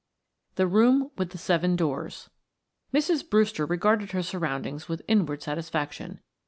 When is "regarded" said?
3.67-4.13